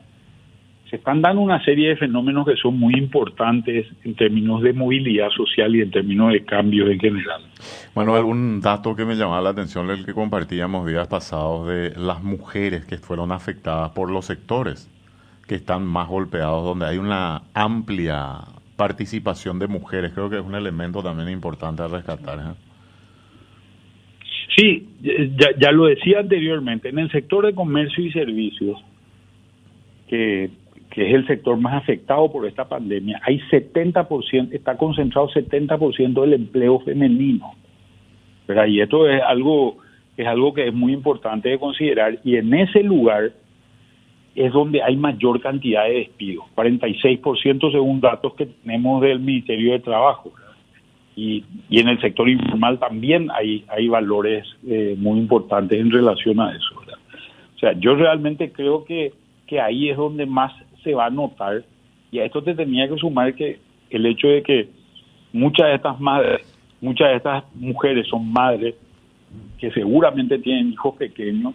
se 0.94 0.98
están 0.98 1.22
dando 1.22 1.42
una 1.42 1.62
serie 1.64 1.88
de 1.88 1.96
fenómenos 1.96 2.46
que 2.46 2.54
son 2.54 2.78
muy 2.78 2.94
importantes 2.94 3.84
en 4.04 4.14
términos 4.14 4.62
de 4.62 4.72
movilidad 4.72 5.28
social 5.30 5.74
y 5.74 5.80
en 5.80 5.90
términos 5.90 6.32
de 6.32 6.44
cambios 6.44 6.88
en 6.88 7.00
general. 7.00 7.42
Bueno, 7.96 8.14
algún 8.14 8.60
dato 8.60 8.94
que 8.94 9.04
me 9.04 9.16
llamaba 9.16 9.40
la 9.40 9.50
atención, 9.50 9.90
el 9.90 10.06
que 10.06 10.14
compartíamos 10.14 10.86
días 10.86 11.08
pasados, 11.08 11.66
de 11.66 11.94
las 11.96 12.22
mujeres 12.22 12.84
que 12.84 12.96
fueron 12.98 13.32
afectadas 13.32 13.90
por 13.90 14.08
los 14.08 14.26
sectores 14.26 14.88
que 15.48 15.56
están 15.56 15.84
más 15.84 16.06
golpeados, 16.06 16.64
donde 16.64 16.86
hay 16.86 16.98
una 16.98 17.42
amplia 17.54 18.42
participación 18.76 19.58
de 19.58 19.66
mujeres. 19.66 20.12
Creo 20.12 20.30
que 20.30 20.36
es 20.36 20.44
un 20.44 20.54
elemento 20.54 21.02
también 21.02 21.28
importante 21.28 21.82
a 21.82 21.88
rescatar. 21.88 22.38
¿eh? 22.38 22.54
Sí, 24.54 24.88
ya, 25.02 25.48
ya 25.58 25.72
lo 25.72 25.86
decía 25.86 26.20
anteriormente, 26.20 26.88
en 26.88 27.00
el 27.00 27.10
sector 27.10 27.46
de 27.46 27.52
comercio 27.52 28.04
y 28.04 28.12
servicios, 28.12 28.78
que 30.08 30.50
que 30.94 31.08
es 31.08 31.14
el 31.14 31.26
sector 31.26 31.56
más 31.56 31.74
afectado 31.74 32.30
por 32.30 32.46
esta 32.46 32.68
pandemia, 32.68 33.20
hay 33.26 33.40
70%, 33.50 34.52
está 34.52 34.76
concentrado 34.76 35.28
70% 35.28 36.20
del 36.20 36.34
empleo 36.34 36.78
femenino. 36.80 37.52
pero 38.46 38.64
Y 38.66 38.80
esto 38.80 39.08
es 39.08 39.20
algo, 39.20 39.78
es 40.16 40.24
algo 40.24 40.54
que 40.54 40.68
es 40.68 40.72
muy 40.72 40.92
importante 40.92 41.48
de 41.48 41.58
considerar. 41.58 42.20
Y 42.22 42.36
en 42.36 42.54
ese 42.54 42.84
lugar 42.84 43.32
es 44.36 44.52
donde 44.52 44.82
hay 44.82 44.96
mayor 44.96 45.40
cantidad 45.40 45.84
de 45.84 45.94
despidos, 45.94 46.44
46% 46.54 47.72
según 47.72 48.00
datos 48.00 48.34
que 48.34 48.46
tenemos 48.46 49.02
del 49.02 49.18
Ministerio 49.18 49.72
de 49.72 49.80
Trabajo. 49.80 50.30
Y, 51.16 51.44
y 51.68 51.80
en 51.80 51.88
el 51.88 52.00
sector 52.00 52.28
informal 52.28 52.78
también 52.78 53.30
hay, 53.32 53.64
hay 53.68 53.88
valores 53.88 54.46
eh, 54.66 54.94
muy 54.96 55.18
importantes 55.18 55.80
en 55.80 55.90
relación 55.90 56.38
a 56.38 56.54
eso. 56.54 56.74
O 56.76 57.58
sea, 57.58 57.72
yo 57.72 57.96
realmente 57.96 58.52
creo 58.52 58.84
que, 58.84 59.12
que 59.46 59.60
ahí 59.60 59.88
es 59.88 59.96
donde 59.96 60.26
más 60.26 60.52
se 60.84 60.94
va 60.94 61.06
a 61.06 61.10
notar. 61.10 61.64
Y 62.12 62.20
a 62.20 62.24
esto 62.26 62.42
te 62.42 62.54
tenía 62.54 62.88
que 62.88 62.96
sumar 62.96 63.34
que 63.34 63.58
el 63.90 64.06
hecho 64.06 64.28
de 64.28 64.42
que 64.42 64.68
muchas 65.32 65.66
de 65.68 65.74
estas 65.74 65.98
madres, 65.98 66.46
muchas 66.80 67.08
de 67.08 67.16
estas 67.16 67.44
mujeres 67.56 68.06
son 68.06 68.32
madres 68.32 68.74
que 69.58 69.70
seguramente 69.72 70.38
tienen 70.38 70.72
hijos 70.72 70.94
pequeños 70.96 71.54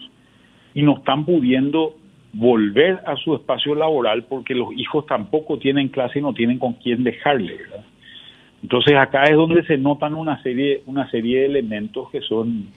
y 0.73 0.81
no 0.81 0.97
están 0.97 1.25
pudiendo 1.25 1.95
volver 2.33 2.99
a 3.05 3.15
su 3.15 3.35
espacio 3.35 3.73
laboral 3.73 4.23
porque 4.23 4.53
los 4.53 4.73
hijos 4.73 5.05
tampoco 5.05 5.57
tienen 5.57 5.87
clase 5.87 6.19
y 6.19 6.21
no 6.21 6.33
tienen 6.33 6.59
con 6.59 6.73
quién 6.73 7.03
dejarle. 7.03 7.57
Entonces 8.61 8.95
acá 8.95 9.23
es 9.23 9.35
donde 9.35 9.63
se 9.63 9.77
notan 9.77 10.13
una 10.13 10.41
serie, 10.43 10.83
una 10.85 11.09
serie 11.09 11.39
de 11.39 11.45
elementos 11.45 12.09
que 12.11 12.21
son 12.21 12.67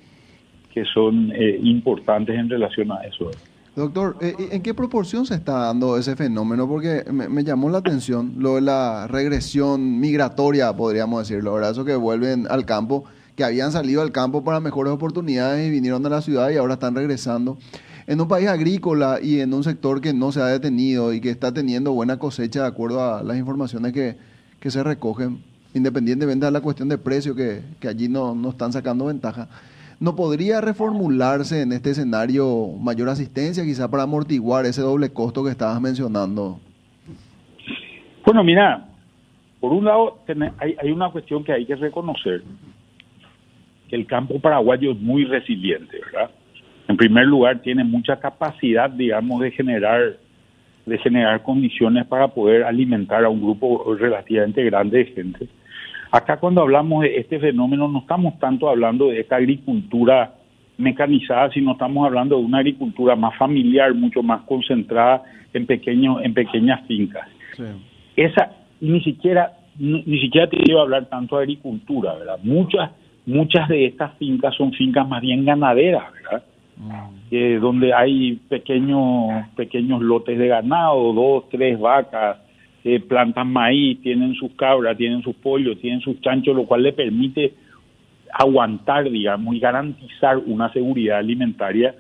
que 0.73 0.87
son 0.87 1.30
eh, 1.35 1.59
importantes 1.62 2.35
en 2.35 2.49
relación 2.49 2.90
a 2.92 3.02
eso. 3.02 3.30
Doctor, 3.75 4.19
eh, 4.21 4.35
¿en 4.50 4.61
qué 4.61 4.75
proporción 4.75 5.25
se 5.25 5.35
está 5.35 5.52
dando 5.55 5.97
ese 5.97 6.14
fenómeno? 6.14 6.69
Porque 6.69 7.05
me, 7.11 7.43
llamó 7.43 7.71
la 7.71 7.79
atención 7.79 8.35
lo 8.37 8.57
de 8.57 8.61
la 8.61 9.07
regresión 9.07 9.99
migratoria, 9.99 10.76
podríamos 10.76 11.26
decirlo, 11.26 11.55
¿verdad? 11.55 11.71
Eso 11.71 11.85
que 11.87 11.97
vuelven 11.97 12.47
al 12.50 12.67
campo, 12.67 13.05
que 13.35 13.45
habían 13.45 13.73
salido 13.73 14.02
al 14.02 14.12
campo 14.12 14.45
para 14.45 14.61
mejores 14.61 14.93
oportunidades 14.93 15.67
y 15.67 15.71
vinieron 15.71 16.05
a 16.05 16.11
la 16.11 16.21
ciudad 16.21 16.50
y 16.50 16.59
ahora 16.59 16.75
están 16.75 16.95
regresando. 16.95 17.57
En 18.07 18.21
un 18.21 18.29
país 18.29 18.49
agrícola 18.49 19.21
y 19.23 19.41
en 19.41 19.55
un 19.55 19.64
sector 19.64 20.02
que 20.02 20.12
no 20.12 20.33
se 20.33 20.43
ha 20.43 20.47
detenido 20.47 21.14
y 21.14 21.23
que 21.23 21.31
está 21.31 21.55
teniendo 21.55 21.93
buena 21.93 22.19
cosecha 22.19 22.62
de 22.62 22.69
acuerdo 22.69 23.02
a 23.02 23.23
las 23.23 23.38
informaciones 23.38 23.95
que, 23.95 24.19
que 24.61 24.71
se 24.71 24.83
recogen, 24.83 25.43
independientemente 25.73 26.45
de 26.45 26.52
la 26.52 26.61
cuestión 26.61 26.91
de 26.91 26.99
precio, 26.99 27.35
que, 27.35 27.62
que 27.81 27.88
allí 27.88 28.09
no, 28.09 28.35
no 28.35 28.50
están 28.50 28.71
sacando 28.71 29.07
ventaja. 29.07 29.49
¿No 30.02 30.16
podría 30.16 30.61
reformularse 30.61 31.62
en 31.62 31.71
este 31.71 31.90
escenario 31.90 32.71
mayor 32.80 33.09
asistencia 33.09 33.62
quizá 33.62 33.88
para 33.88 34.02
amortiguar 34.02 34.66
ese 34.66 34.82
doble 34.82 35.12
costo 35.12 35.44
que 35.44 35.50
estabas 35.50 35.80
mencionando? 35.80 36.59
Bueno, 38.26 38.42
mira, 38.42 38.85
por 39.61 39.73
un 39.73 39.85
lado 39.85 40.18
hay, 40.59 40.75
hay 40.82 40.90
una 40.90 41.09
cuestión 41.12 41.44
que 41.44 41.52
hay 41.52 41.64
que 41.66 41.76
reconocer, 41.76 42.42
que 43.88 43.94
el 43.94 44.04
campo 44.09 44.40
paraguayo 44.40 44.90
es 44.90 44.99
muy 44.99 45.25
resiliente, 45.25 46.00
¿verdad? 46.04 46.32
En 46.88 46.97
primer 46.97 47.26
lugar, 47.26 47.62
tiene 47.62 47.85
mucha 47.85 48.18
capacidad, 48.18 48.90
digamos, 48.90 49.40
de 49.40 49.52
generar 49.52 50.16
de 50.85 50.99
generar 50.99 51.44
condiciones 51.44 52.09
para 52.09 52.26
poder 52.26 52.64
alimentar 52.64 53.25
a 53.25 53.28
un 53.28 53.40
grupo 53.40 53.94
relativamente 53.94 54.64
grande 54.64 54.99
de 54.99 55.04
gente 55.12 55.49
Acá 56.12 56.37
cuando 56.37 56.61
hablamos 56.61 57.04
de 57.04 57.16
este 57.16 57.40
fenómeno 57.40 57.88
no 57.88 58.00
estamos 58.00 58.38
tanto 58.38 58.69
hablando 58.69 59.09
de 59.09 59.21
esta 59.21 59.37
agricultura 59.37 60.35
mecanizada, 60.76 61.50
sino 61.50 61.73
estamos 61.73 62.07
hablando 62.07 62.37
de 62.37 62.45
una 62.45 62.59
agricultura 62.59 63.16
más 63.16 63.35
familiar, 63.38 63.95
mucho 63.95 64.23
más 64.23 64.42
concentrada 64.42 65.23
en 65.54 65.64
pequeños 65.64 66.23
en 66.23 66.35
pequeñas 66.35 66.87
fincas. 66.87 67.26
Esa 68.14 68.52
ni 68.83 69.00
siquiera 69.00 69.54
ni, 69.78 70.02
siquiera 70.21 70.50
te 70.50 70.59
iba 70.71 70.81
a 70.81 70.83
hablar 70.83 71.07
tanto 71.07 71.37
de 71.38 71.45
agricultura, 71.45 72.12
¿verdad? 72.14 72.38
Muchas 72.42 72.90
muchas 73.25 73.66
de 73.69 73.87
estas 73.87 74.12
fincas 74.19 74.54
son 74.54 74.73
fincas 74.73 75.09
más 75.09 75.23
bien 75.23 75.47
ganaderas, 75.47 76.12
¿verdad? 76.12 76.42
Mm. 76.76 77.61
donde 77.61 77.95
hay 77.95 78.35
pequeños 78.50 79.47
pequeños 79.57 80.02
lotes 80.02 80.38
de 80.38 80.49
ganado, 80.49 81.14
dos, 81.14 81.49
tres 81.49 81.81
vacas, 81.81 82.37
eh, 82.85 83.01
plantan 83.01 83.53
maíz, 83.53 84.01
tienen 84.03 84.35
sus 84.35 84.53
cabras, 84.53 84.97
tienen 84.97 85.23
sus 85.23 85.37
pollos, 85.37 85.79
tienen 85.81 86.01
sus 86.01 86.21
chanchos, 86.21 86.57
lo 86.57 86.65
cual 86.65 86.83
le 86.83 86.93
permite 86.93 87.55
aguantar, 88.33 89.11
digamos, 89.11 89.55
y 89.55 89.61
garantizar 89.61 90.39
una 90.39 90.73
seguridad 90.73 91.19
alimentaria, 91.19 91.95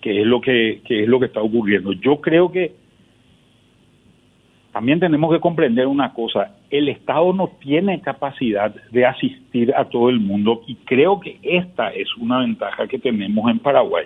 que 0.00 0.20
es 0.20 0.26
lo 0.26 0.40
que, 0.40 0.80
que 0.84 1.02
es 1.02 1.08
lo 1.08 1.20
que 1.20 1.26
está 1.26 1.40
ocurriendo. 1.40 1.92
Yo 1.92 2.20
creo 2.20 2.50
que 2.50 2.72
también 4.76 5.00
tenemos 5.00 5.32
que 5.32 5.40
comprender 5.40 5.86
una 5.86 6.12
cosa, 6.12 6.56
el 6.68 6.90
Estado 6.90 7.32
no 7.32 7.48
tiene 7.60 8.02
capacidad 8.02 8.74
de 8.90 9.06
asistir 9.06 9.74
a 9.74 9.86
todo 9.86 10.10
el 10.10 10.20
mundo 10.20 10.60
y 10.66 10.74
creo 10.74 11.18
que 11.18 11.38
esta 11.42 11.88
es 11.94 12.14
una 12.18 12.40
ventaja 12.40 12.86
que 12.86 12.98
tenemos 12.98 13.50
en 13.50 13.58
Paraguay. 13.58 14.04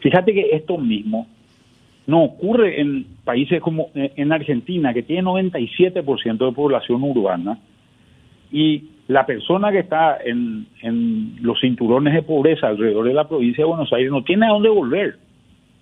Fíjate 0.00 0.32
que 0.32 0.48
esto 0.52 0.78
mismo 0.78 1.26
no 2.06 2.22
ocurre 2.22 2.80
en 2.80 3.06
países 3.24 3.60
como 3.60 3.90
eh, 3.94 4.12
en 4.16 4.32
Argentina, 4.32 4.94
que 4.94 5.02
tiene 5.02 5.22
97% 5.22 6.46
de 6.46 6.52
población 6.52 7.02
urbana, 7.02 7.58
y 8.52 8.84
la 9.08 9.26
persona 9.26 9.72
que 9.72 9.80
está 9.80 10.18
en, 10.24 10.66
en 10.82 11.36
los 11.40 11.60
cinturones 11.60 12.14
de 12.14 12.22
pobreza 12.22 12.68
alrededor 12.68 13.06
de 13.06 13.14
la 13.14 13.28
provincia 13.28 13.64
de 13.64 13.68
Buenos 13.68 13.92
Aires 13.92 14.10
no 14.10 14.22
tiene 14.22 14.46
a 14.46 14.50
dónde 14.50 14.68
volver, 14.68 15.18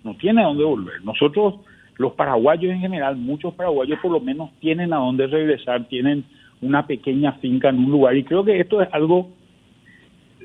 no 0.03 0.15
tiene 0.15 0.41
a 0.41 0.47
dónde 0.47 0.63
volver. 0.63 1.03
Nosotros, 1.03 1.55
los 1.97 2.13
paraguayos 2.13 2.71
en 2.71 2.79
general, 2.79 3.15
muchos 3.15 3.53
paraguayos 3.53 3.99
por 3.99 4.11
lo 4.11 4.19
menos 4.19 4.49
tienen 4.59 4.93
a 4.93 4.97
dónde 4.97 5.27
regresar, 5.27 5.85
tienen 5.85 6.23
una 6.61 6.87
pequeña 6.87 7.33
finca 7.33 7.69
en 7.69 7.79
un 7.79 7.91
lugar, 7.91 8.15
y 8.15 8.23
creo 8.23 8.43
que 8.43 8.59
esto 8.59 8.81
es 8.81 8.89
algo 8.91 9.29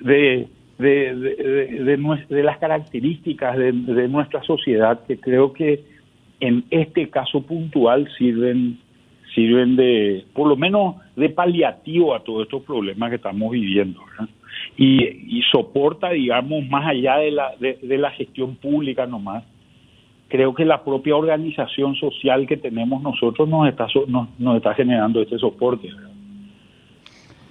de 0.00 0.48
de, 0.80 1.14
de, 1.14 2.26
de, 2.28 2.42
las 2.42 2.58
características 2.58 3.56
de, 3.56 4.08
nuestra 4.08 4.42
sociedad 4.42 5.00
que 5.06 5.18
creo 5.18 5.52
que 5.52 5.84
en 6.40 6.64
este 6.70 7.10
caso 7.10 7.42
puntual 7.42 8.08
sirven 8.16 8.78
sirven 9.34 9.76
de, 9.76 10.24
por 10.34 10.48
lo 10.48 10.56
menos, 10.56 10.96
de 11.14 11.28
paliativo 11.28 12.14
a 12.16 12.24
todos 12.24 12.42
estos 12.42 12.62
problemas 12.64 13.10
que 13.10 13.16
estamos 13.16 13.52
viviendo. 13.52 14.00
Y, 14.76 15.04
y, 15.38 15.42
soporta, 15.52 16.10
digamos, 16.10 16.66
más 16.68 16.88
allá 16.88 17.18
de 17.18 17.30
la, 17.30 17.54
de, 17.60 17.98
la 17.98 18.10
gestión 18.10 18.56
pública 18.56 19.06
nomás. 19.06 19.44
Creo 20.28 20.52
que 20.52 20.64
la 20.64 20.82
propia 20.82 21.14
organización 21.14 21.94
social 21.94 22.46
que 22.48 22.56
tenemos 22.56 23.02
nosotros 23.02 23.48
nos 23.48 23.68
está, 23.68 23.86
nos, 24.08 24.28
nos 24.38 24.56
está 24.56 24.74
generando 24.74 25.22
este 25.22 25.38
soporte. 25.38 25.88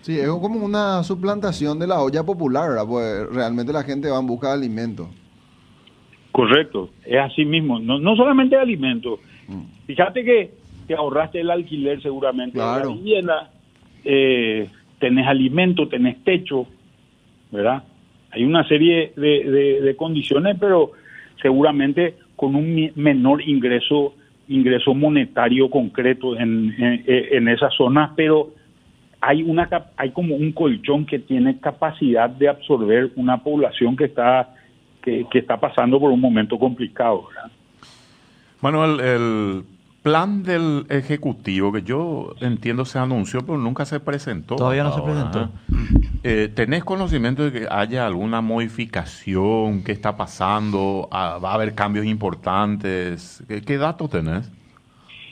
Sí, 0.01 0.17
es 0.17 0.27
como 0.27 0.65
una 0.65 1.03
suplantación 1.03 1.77
de 1.79 1.87
la 1.87 2.01
olla 2.01 2.23
popular, 2.23 2.69
¿verdad? 2.69 2.85
Pues 2.87 3.29
realmente 3.33 3.73
la 3.73 3.83
gente 3.83 4.09
va 4.09 4.19
en 4.19 4.27
busca 4.27 4.47
de 4.47 4.53
alimentos. 4.53 5.07
Correcto, 6.31 6.89
es 7.05 7.19
así 7.19 7.43
mismo. 7.43 7.79
No, 7.79 7.99
no 7.99 8.15
solamente 8.15 8.55
de 8.55 8.61
alimentos. 8.61 9.19
Mm. 9.47 9.63
Fíjate 9.87 10.23
que 10.23 10.51
te 10.87 10.95
ahorraste 10.95 11.41
el 11.41 11.51
alquiler 11.51 12.01
seguramente 12.01 12.53
claro. 12.53 12.79
de 12.79 12.85
la 12.85 13.01
vivienda, 13.01 13.51
eh, 14.03 14.69
tenés 14.99 15.27
alimento, 15.27 15.87
tenés 15.87 16.23
techo, 16.23 16.65
¿verdad? 17.51 17.83
Hay 18.31 18.43
una 18.43 18.67
serie 18.67 19.13
de, 19.15 19.81
de, 19.81 19.95
condiciones, 19.95 20.57
pero 20.59 20.91
seguramente 21.41 22.15
con 22.35 22.55
un 22.55 22.91
menor 22.95 23.41
ingreso 23.41 24.13
ingreso 24.47 24.95
monetario 24.95 25.69
concreto 25.69 26.35
en, 26.35 26.73
en, 26.79 27.03
en 27.05 27.47
esas 27.49 27.71
zonas, 27.75 28.11
pero 28.15 28.53
hay 29.21 29.43
una 29.43 29.67
hay 29.97 30.11
como 30.11 30.35
un 30.35 30.51
colchón 30.51 31.05
que 31.05 31.19
tiene 31.19 31.59
capacidad 31.59 32.29
de 32.29 32.47
absorber 32.47 33.11
una 33.15 33.38
población 33.43 33.97
que 33.97 34.05
está 34.05 34.55
que, 35.01 35.25
está 35.33 35.59
pasando 35.59 35.99
por 35.99 36.11
un 36.11 36.19
momento 36.19 36.57
complicado. 36.59 37.27
¿verdad? 37.27 37.51
Manuel, 38.61 38.99
el 38.99 39.63
plan 40.03 40.43
del 40.43 40.85
ejecutivo 40.89 41.71
que 41.71 41.81
yo 41.81 42.35
entiendo 42.39 42.85
se 42.85 42.99
anunció 42.99 43.41
pero 43.41 43.57
nunca 43.57 43.85
se 43.85 43.99
presentó. 43.99 44.55
Todavía 44.55 44.83
no 44.83 44.93
se 44.93 45.01
presentó. 45.01 45.49
Eh, 46.23 46.49
¿Tenés 46.53 46.83
conocimiento 46.83 47.43
de 47.43 47.51
que 47.51 47.67
haya 47.69 48.05
alguna 48.05 48.41
modificación? 48.41 49.83
¿Qué 49.83 49.91
está 49.91 50.15
pasando? 50.15 51.09
Ah, 51.11 51.39
¿Va 51.43 51.51
a 51.51 51.53
haber 51.55 51.75
cambios 51.75 52.05
importantes? 52.05 53.43
¿Qué, 53.47 53.61
qué 53.61 53.77
datos 53.77 54.09
tenés? 54.09 54.49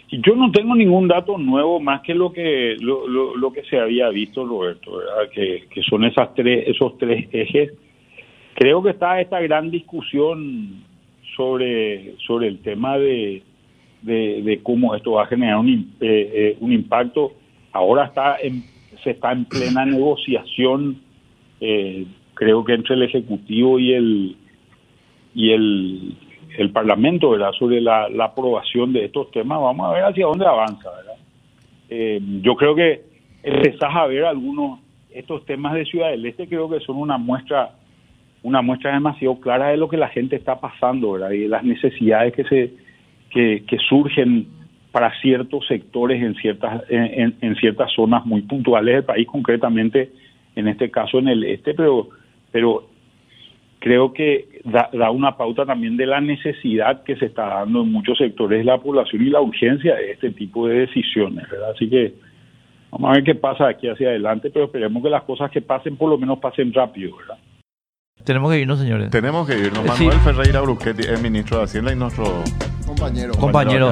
Yo 0.10 0.36
no 0.36 0.52
tengo 0.52 0.74
ningún 0.76 1.08
dato 1.08 1.38
nuevo 1.38 1.80
más 1.80 2.02
que 2.02 2.14
lo 2.14 2.32
que 2.32 2.78
lo, 2.80 3.08
lo, 3.08 3.52
que 3.52 3.64
se 3.64 3.78
había 3.78 4.10
visto, 4.10 4.46
Roberto, 4.46 5.00
Que, 5.34 5.66
que, 5.70 5.82
son 5.84 6.06
esas 6.06 6.34
tres, 6.34 6.66
esos 6.68 6.98
tres 6.98 7.28
ejes. 7.32 7.74
Creo 8.56 8.82
que 8.82 8.92
está 8.92 9.20
esta 9.20 9.42
gran 9.42 9.70
discusión 9.70 10.84
sobre, 11.36 12.16
sobre 12.26 12.48
el 12.48 12.60
tema 12.60 12.98
de, 12.98 13.44
de, 14.02 14.60
cómo 14.64 14.96
esto 14.96 15.12
va 15.12 15.24
a 15.24 15.28
generar 15.28 15.58
un, 15.58 15.94
eh, 16.00 16.32
eh, 16.34 16.58
un 16.62 16.72
impacto. 16.72 17.34
Ahora 17.74 18.06
está 18.06 18.38
se 19.04 19.12
está 19.12 19.32
en 19.32 19.46
plena 19.46 19.86
negociación, 19.86 21.02
eh, 21.62 22.06
creo 22.34 22.64
que 22.64 22.74
entre 22.74 22.96
el 22.96 23.04
Ejecutivo 23.04 23.80
y 23.80 23.94
el 23.94 24.36
y 25.36 25.52
el 25.52 26.18
el 26.58 26.72
Parlamento, 26.72 27.32
¿verdad? 27.32 27.52
Sobre 27.54 27.82
la, 27.82 28.08
aprobación 28.20 28.94
de 28.94 29.06
estos 29.06 29.32
temas, 29.32 29.60
vamos 29.60 29.88
a 29.88 29.94
ver 29.94 30.04
hacia 30.04 30.26
dónde 30.26 30.46
avanza, 30.46 30.90
¿verdad? 30.90 31.16
Eh, 31.90 32.20
yo 32.42 32.56
creo 32.56 32.76
que 32.76 33.02
empezás 33.44 33.96
a 33.96 34.08
ver 34.08 34.26
algunos, 34.26 34.80
estos 35.12 35.46
temas 35.46 35.74
de 35.74 35.86
Ciudad 35.86 36.10
del 36.10 36.26
Este 36.26 36.48
creo 36.48 36.70
que 36.70 36.80
son 36.82 36.98
una 36.98 37.18
muestra, 37.18 37.72
una 38.44 38.62
muestra 38.62 38.94
demasiado 38.94 39.40
clara 39.40 39.70
de 39.70 39.78
lo 39.78 39.88
que 39.88 39.98
la 39.98 40.10
gente 40.10 40.36
está 40.36 40.60
pasando, 40.60 41.14
¿verdad? 41.14 41.32
Y 41.32 41.40
de 41.40 41.48
las 41.50 41.64
necesidades 41.64 42.34
que 42.34 42.44
se, 42.44 42.74
que, 43.30 43.78
surgen 43.88 44.48
para 44.92 45.12
ciertos 45.22 45.68
sectores 45.68 46.22
en 46.22 46.36
ciertas, 46.36 46.84
en, 46.90 47.36
en 47.42 47.56
ciertas 47.56 47.92
zonas 47.94 48.26
muy 48.26 48.42
puntuales 48.42 48.96
del 48.96 49.04
país, 49.04 49.28
concretamente 49.28 50.12
en 50.58 50.68
este 50.68 50.90
caso 50.90 51.20
en 51.20 51.28
el 51.28 51.44
este, 51.44 51.76
pero, 51.76 52.10
pero 52.52 52.90
creo 53.88 54.14
que 54.14 54.62
da, 54.66 55.12
una 55.12 55.38
pauta 55.38 55.66
también 55.66 55.96
de 55.96 56.06
la 56.06 56.20
necesidad 56.20 57.04
que 57.04 57.16
se 57.16 57.28
está 57.28 57.48
dando 57.48 57.84
en 57.84 57.92
muchos 57.92 58.18
sectores 58.18 58.60
de 58.60 58.66
la 58.66 58.78
población 58.78 59.22
y 59.22 59.30
la 59.30 59.40
urgencia 59.40 59.96
de 59.96 60.12
este 60.12 60.32
tipo 60.32 60.68
de 60.68 60.80
decisiones, 60.80 61.50
¿verdad? 61.50 61.72
Así 61.72 61.90
que 61.90 62.14
vamos 62.92 63.12
a 63.12 63.14
ver 63.14 63.24
qué 63.24 63.36
pasa 63.36 63.70
aquí 63.70 63.88
hacia 63.88 64.10
adelante, 64.10 64.50
pero 64.50 64.66
esperemos 64.66 65.02
que 65.02 65.10
las 65.10 65.24
cosas 65.24 65.50
que 65.52 65.62
pasen 65.62 65.96
por 65.96 66.10
lo 66.10 66.18
menos 66.18 66.40
pasen 66.40 66.74
rápido, 66.74 67.16
¿verdad? 67.16 67.38
Tenemos 68.26 68.52
que 68.52 68.60
irnos, 68.60 68.80
señores. 68.80 69.10
Tenemos 69.10 69.48
que 69.48 69.58
irnos. 69.58 69.86
Manuel 69.86 70.20
Ferreira 70.20 70.60
Bruchetti 70.60 71.04
es 71.04 71.22
ministro 71.22 71.60
de 71.60 71.64
Hacienda 71.64 71.94
y 71.94 71.96
nuestro 71.96 72.44
compañero. 72.86 73.32
compañero. 73.40 73.90